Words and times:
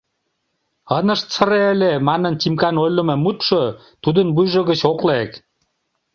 «Ынышт 0.97 1.27
сыре 1.35 1.61
ыле»,— 1.73 1.91
манын 2.07 2.33
Тимкан 2.41 2.75
ойлымо 2.83 3.15
мутшо 3.23 3.61
тудын 4.03 4.27
вуйжо 4.35 4.61
гыч 4.69 4.79
ок 4.91 4.99
лек. 5.07 5.31